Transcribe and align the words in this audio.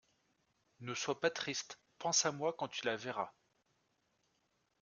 Ne 0.79 0.95
sois 0.95 1.19
pas 1.19 1.29
triste, 1.29 1.77
pense 1.99 2.25
à 2.25 2.31
moi 2.31 2.55
quand 2.57 2.67
tu 2.67 2.87
la 2.87 2.95
verras. 2.97 3.31